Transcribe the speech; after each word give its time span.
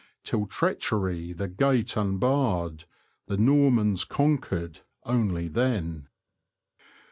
Till 0.23 0.47
treachery 0.47 1.31
the 1.31 1.47
gate 1.47 1.95
unbarred: 1.95 2.85
The 3.27 3.37
Normans 3.37 4.03
conquered 4.03 4.79
only 5.05 5.47
then. 5.47 6.07